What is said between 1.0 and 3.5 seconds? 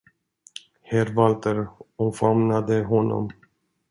Walter omfamnade honom.